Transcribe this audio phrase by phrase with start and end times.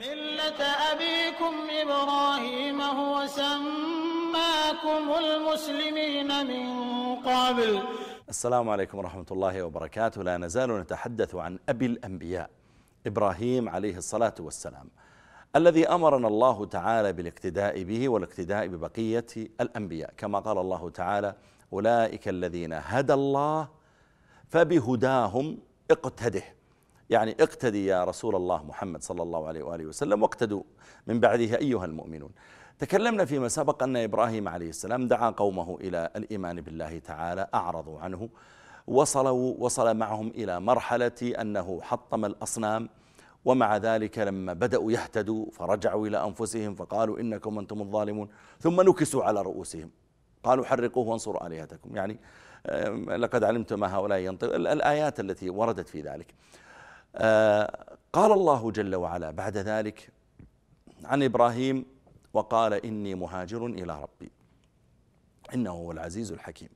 [0.00, 0.60] ملة
[0.92, 6.66] أبيكم إبراهيم هو سماكم المسلمين من
[7.16, 7.82] قبل.
[8.28, 10.22] السلام عليكم ورحمة الله وبركاته.
[10.22, 12.50] لا نزال نتحدث عن أبي الأنبياء
[13.06, 14.88] إبراهيم عليه الصلاة والسلام
[15.56, 19.26] الذي أمرنا الله تعالى بالاقتداء به والاقتداء ببقية
[19.60, 20.14] الأنبياء.
[20.16, 21.34] كما قال الله تعالى
[21.72, 23.68] أولئك الذين هدى الله
[24.48, 25.58] فبهداهم
[25.90, 26.59] اقتده.
[27.10, 30.62] يعني اقتدي يا رسول الله محمد صلى الله عليه وآله وسلم واقتدوا
[31.06, 32.30] من بعده أيها المؤمنون.
[32.78, 38.28] تكلمنا فيما سبق أن إبراهيم عليه السلام دعا قومه إلى الإيمان بالله تعالى أعرضوا عنه
[38.86, 42.88] وصلوا وصل معهم إلى مرحلة أنه حطم الأصنام
[43.44, 48.28] ومع ذلك لما بدأوا يهتدوا فرجعوا إلى أنفسهم فقالوا إنكم أنتم الظالمون
[48.60, 49.90] ثم نكسوا على رؤوسهم.
[50.42, 51.96] قالوا حرقوه وانصروا آلهتكم.
[51.96, 52.18] يعني
[53.16, 56.34] لقد علمت ما هؤلاء ينطق الآيات التي وردت في ذلك.
[58.12, 60.10] قال الله جل وعلا بعد ذلك
[61.04, 61.84] عن إبراهيم
[62.32, 64.30] وقال إني مهاجر إلى ربي.
[65.54, 66.68] إنه هو العزيز الحكيم.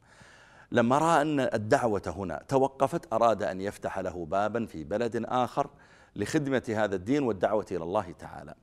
[0.72, 5.70] لما رأى أن الدعوة هنا توقفت أراد أن يفتح له بابا في بلد آخر
[6.16, 8.54] لخدمة هذا الدين والدعوة إلى الله تعالى.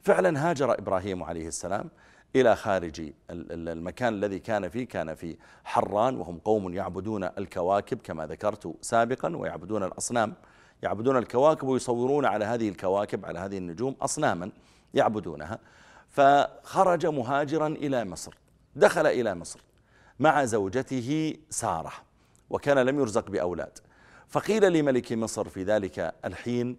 [0.00, 1.90] فعلا هاجر إبراهيم عليه السلام
[2.36, 8.74] إلى خارج المكان الذي كان فيه كان في حران وهم قوم يعبدون الكواكب كما ذكرت
[8.80, 10.34] سابقا ويعبدون الأصنام.
[10.82, 14.50] يعبدون الكواكب ويصورون على هذه الكواكب على هذه النجوم أصناما
[14.94, 15.58] يعبدونها.
[16.08, 18.34] فخرج مهاجرا إلى مصر
[18.76, 19.60] دخل إلى مصر
[20.20, 21.92] مع زوجته سارة
[22.50, 23.78] وكان لم يرزق بأولاد.
[24.28, 26.76] فقيل لملك مصر في ذلك الحين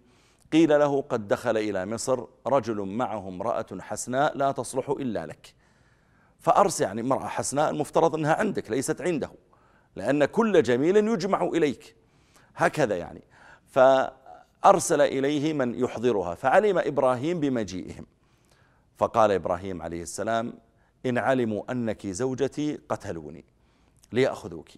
[0.52, 5.54] قيل له قد دخل إلى مصر رجل معه امرأة حسناء لا تصلح إلا لك.
[6.38, 9.30] فأرس يعني امرأة حسناء المفترض أنها عندك ليست عنده
[9.96, 11.96] لأن كل جميل يجمع إليك.
[12.56, 13.22] هكذا يعني.
[13.70, 18.06] فأرسل إليه من يحضرها فعلم إبراهيم بمجيئهم.
[18.98, 20.52] فقال إبراهيم عليه السلام
[21.06, 23.44] إن علموا أنك زوجتي قتلوني
[24.12, 24.68] ليأخذوك.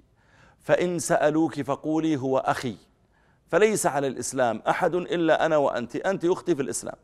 [0.60, 2.76] فإن سألوك فقولي هو أخي
[3.48, 6.96] فليس على الإسلام أحد إلا أنا وأنت أنت أختي في الإسلام.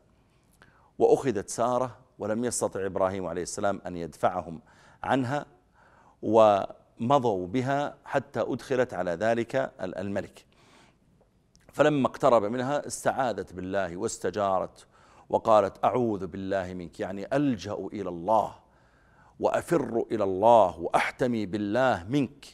[0.99, 4.61] وأخذت سارة ولم يستطع إبراهيم عليه السلام أن يدفعهم
[5.03, 5.47] عنها
[6.23, 10.48] ومضوا بها حتى أدخلت على ذلك الملك.
[11.79, 14.87] فلما اقترب منها استعاذت بالله واستجارت
[15.29, 18.55] وقالت أعوذ بالله منك يعني ألجأ إلى الله
[19.41, 22.47] وأفر إلى الله وأحتمي بالله منك.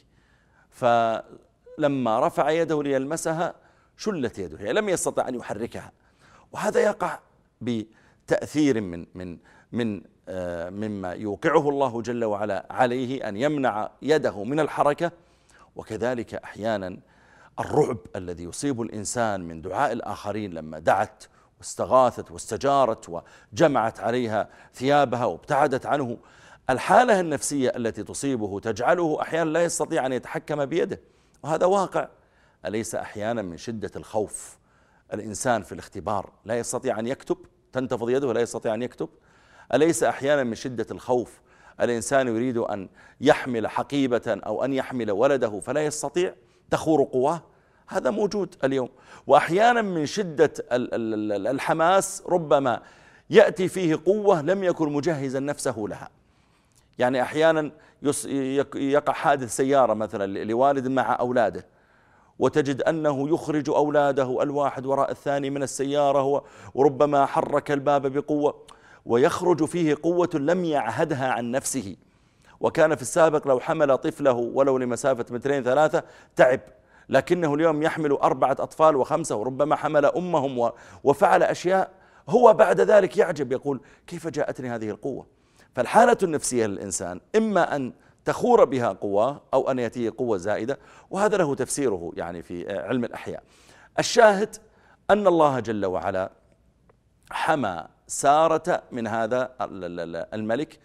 [0.69, 3.55] فلما رفع يده ليلمسها
[3.97, 5.91] شلت يده يعني لم يستطع أن يحركها.
[6.51, 7.19] وهذا يقع
[7.61, 9.37] بتأثير من من
[9.71, 15.11] من آه، مما يوقعه الله جل وعلا عليه أن يمنع يده من الحركة.
[15.75, 16.97] وكذلك أحيانا
[17.59, 21.23] الرعب الذي يصيب الإنسان من دعاء الآخرين لما دعت
[21.59, 23.21] واستغاثت واستجارت
[23.53, 26.17] وجمعت عليها ثيابها وابتعدت عنه.
[26.69, 31.01] الحالة النفسية التي تصيبه تجعله أحيانا لا يستطيع أن يتحكم بيده.
[31.43, 32.07] وهذا واقع.
[32.65, 34.57] أليس أحيانا من شدة الخوف؟
[35.13, 37.37] الإنسان في الاختبار لا يستطيع أن يكتب؟
[37.73, 39.09] تنتفض يده ولا يستطيع أن يكتب؟
[39.73, 41.41] أليس أحيانا من شدة الخوف؟
[41.81, 42.89] الإنسان يريد أن
[43.21, 46.35] يحمل حقيبة أو أن يحمل ولده فلا يستطيع؟
[46.71, 47.41] تخور قواه
[47.87, 48.89] هذا موجود اليوم.
[49.27, 52.81] وأحيانا من شدة الحماس ربما
[53.29, 56.09] يأتي فيه قوة لم يكن مجهزا نفسه لها.
[56.99, 57.71] يعني أحيانا
[58.75, 61.65] يقع حادث سيارة مثلا لوالد مع أولاده
[62.39, 66.43] وتجد أنه يخرج أولاده الواحد وراء الثاني من السيارة
[66.73, 68.65] وربما حرك الباب بقوة
[69.05, 71.95] ويخرج فيه قوة لم يعهدها عن نفسه.
[72.59, 76.03] وكان في السابق لو حمل طفله ولو لمسافة مترين ثلاثة
[76.35, 76.59] تعب.
[77.09, 80.71] لكنه اليوم يحمل أربعة أطفال وخمسة وربما حمل أمهم
[81.03, 81.91] وفعل أشياء
[82.29, 85.27] هو بعد ذلك يعجب يقول كيف جاءتني هذه القوة؟
[85.75, 87.93] فالحالة النفسية للإنسان إما أن
[88.25, 90.79] تخور بها قوة أو أن يأتيه قوة زائدة
[91.09, 93.43] وهذا له تفسيره يعني في علم الأحياء.
[93.99, 94.55] الشاهد
[95.09, 96.31] أن الله جل وعلا
[97.31, 99.49] حمى سارة من هذا
[100.33, 100.79] الملك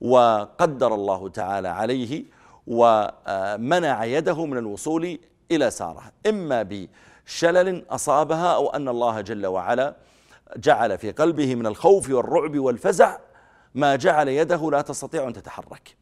[0.00, 2.24] وقدر الله تعالى عليه
[2.66, 5.18] ومنع يده من الوصول
[5.50, 6.02] إلى سارة.
[6.26, 9.96] إما بشلل أصابها أو أن الله جل وعلا
[10.56, 13.18] جعل في قلبه من الخوف والرعب والفزع
[13.74, 15.96] ما جعل يده لا تستطيع أن تتحرك.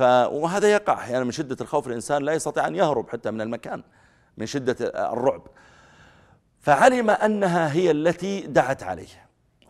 [0.00, 0.94] وهذا يقع.
[0.94, 3.82] أحيانا من شدة الخوف الإنسان لا يستطيع أن يهرب حتى من المكان
[4.36, 4.76] من شدة
[5.12, 5.42] الرعب.
[6.60, 9.21] فعلم أنها هي التي دعت عليه.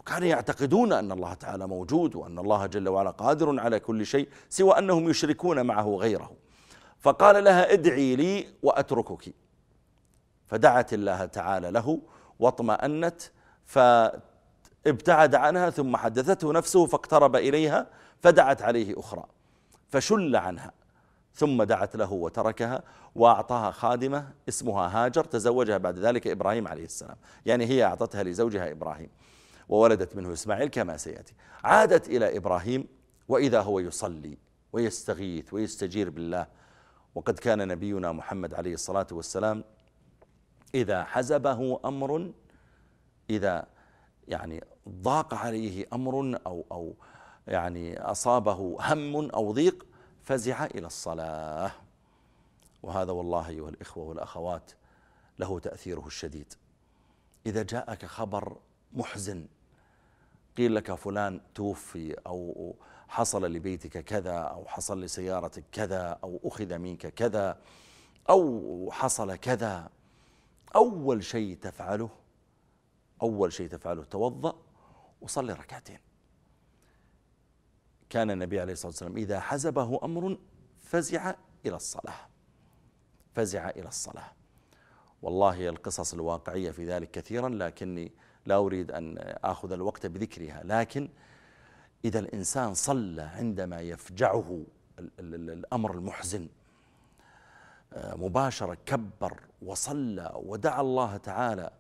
[0.03, 4.79] وكانوا يعتقدون أن الله تعالى موجود وأن الله جل وعلا قادر على كل شيء سوى
[4.79, 6.33] أنهم يشركون معه غيره.
[6.99, 9.35] فقال لها ادعي لي وأتركك.
[10.47, 12.01] فدعت الله تعالى له
[12.39, 13.23] واطمأنت
[14.87, 17.87] ابتعد عنها ثم حدثته نفسه فاقترب إليها
[18.21, 19.25] فدعت عليه أخرى
[19.89, 20.73] فشل عنها.
[21.35, 22.83] ثم دعت له وتركها
[23.15, 27.17] وأعطاها خادمة اسمها هاجر تزوجها بعد ذلك إبراهيم عليه السلام.
[27.47, 29.09] يعني هي أعطتها لزوجها إبراهيم.
[29.73, 31.35] وولدت منه إسماعيل كما سيأتي.
[31.65, 32.89] عادت إلى إبراهيم
[33.29, 34.39] وإذا هو يصلي
[34.73, 36.47] ويستغيث ويستجير بالله.
[37.15, 39.65] وقد كان نبينا محمد عليه الصلاة والسلام
[40.75, 42.33] إذا حزبه أمر
[43.31, 43.67] إذا
[44.29, 46.95] يعني ضاق عليه أمر أو, أو
[47.47, 49.87] يعني أصابه هم أو ضيق
[50.23, 51.73] فزع إلى الصلاة.
[52.83, 54.71] وهذا والله أيها الإخوة والأخوات
[55.39, 56.55] له تأثيره الشديد.
[57.47, 58.57] إذا جاءك خبر
[58.93, 59.47] محزن
[60.57, 62.75] قيل لك فلان توفي أو
[63.09, 67.61] حصل لبيتك كذا أو حصل لسيارتك كذا أو أخذ منك كذا
[68.31, 69.91] أو حصل كذا.
[70.75, 72.11] أول شيء تفعله
[73.23, 74.57] أول شيء تفعله توضأ
[75.21, 75.99] وصلي ركعتين.
[78.11, 80.39] كان النبي عليه الصلاة والسلام إذا حزبه أمر
[80.83, 81.35] فزع
[81.67, 82.29] إلى الصلاة.
[83.35, 84.33] فزع إلى الصلاة.
[85.23, 88.13] والله القصص الواقعية في ذلك كثيرا لكني
[88.47, 91.09] لا أريد أن أخذ الوقت بذكرها لكن
[92.05, 94.65] إذا الإنسان صلى عندما يفجعه
[95.19, 96.49] الأمر المحزن
[97.93, 101.71] آه، مباشرة كبر وصلى ودعا الله تعالى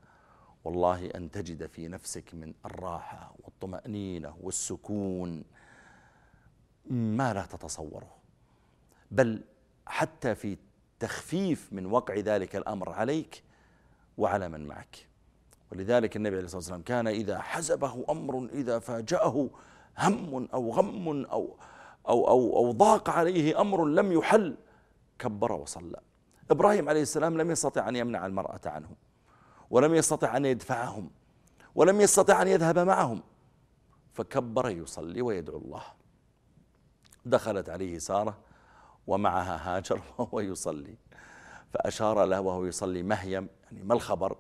[0.64, 5.44] والله أن تجد في نفسك من الراحة والطمأنينة والسكون
[6.90, 8.16] ما لا تتصوره.
[9.10, 9.44] بل
[9.86, 10.56] حتى في
[11.00, 13.42] تخفيف من وقع ذلك الأمر عليك
[14.18, 15.06] وعلى من معك.
[15.72, 19.50] ولذلك النبي عليه الصلاة والسلام كان إذا حزبه أمر إذا فاجأه
[19.98, 21.56] هم أو غم أو,
[22.08, 24.56] أو, أو, أو ضاق عليه أمر لم يحل
[25.19, 26.00] كبر وصلى.
[26.50, 28.94] إبراهيم عليه السلام لم يستطع أن يمنع المرأة عنهم
[29.70, 31.10] ولم يستطع أن يدفعهم
[31.74, 33.22] ولم يستطع أن يذهب معهم
[34.12, 35.82] فكبر يصلي ويدعو الله.
[37.24, 38.38] دخلت عليه سارة
[39.06, 40.96] ومعها هاجر وهو يصلي.
[41.72, 44.36] فأشار له وهو يصلي مهيم يعني ما الخبر؟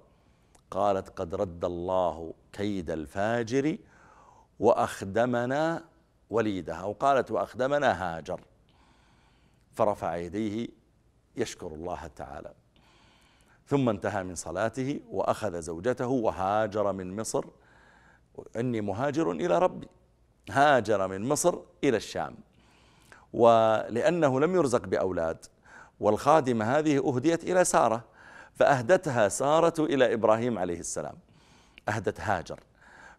[0.72, 3.78] قالت قد رد الله كيد الفاجر
[4.60, 5.84] وأخدمنا
[6.30, 8.40] وليدها أو قالت وأخدمنا هاجر.
[9.72, 10.68] فرفع يديه
[11.36, 12.52] يشكر الله تعالى.
[13.66, 17.44] ثم انتهى من صلاته وأخذ زوجته وهاجر من مصر.
[18.56, 19.88] إني مهاجر إلى ربي.
[20.50, 22.36] هاجر من مصر إلى الشام.
[23.32, 25.46] ولأنه لم يرزق بأولاد.
[26.00, 28.11] والخادمة هذه أهديت إلى سارة.
[28.54, 31.14] فأهدتها سارة إلى إبراهيم عليه السلام.
[31.88, 32.60] أهدت هاجر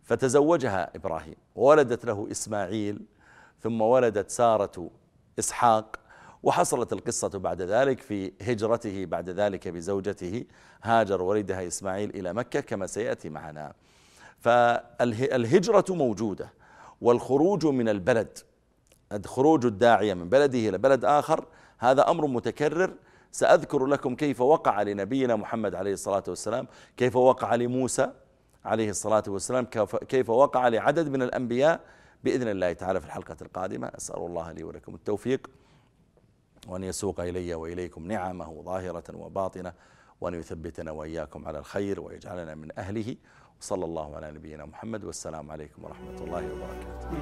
[0.03, 3.05] فتزوجها إبراهيم وولدت له إسماعيل
[3.61, 4.89] ثم ولدت سارة
[5.39, 5.99] إسحاق
[6.43, 10.45] وحصلت القصة بعد ذلك في هجرته بعد ذلك بزوجته
[10.83, 13.73] هاجر ولدها إسماعيل إلى مكة كما سيأتي معنا.
[14.39, 16.53] فالهجرة موجودة
[17.01, 18.37] والخروج من البلد
[19.25, 21.45] خروج الداعية من بلده إلى بلد آخر
[21.77, 22.93] هذا أمر متكرر
[23.33, 28.11] سأذكر لكم كيف وقع لنبينا محمد عليه الصلاة والسلام كيف وقع لموسى
[28.65, 29.65] عليه الصلاة والسلام
[30.09, 31.79] كيف وقع لعدد من الأنبياء
[32.23, 33.87] بإذن الله تعالى في الحلقة القادمة.
[33.87, 35.49] أسأل الله لي ولكم التوفيق
[36.67, 39.73] وأن يسوق إلي وإليكم نعمه ظاهرة وباطنة
[40.21, 43.15] وأن يثبتنا وإياكم على الخير ويجعلنا من أهله.
[43.61, 47.13] وصلى الله على نبينا محمد والسلام عليكم ورحمة الله وبركاته.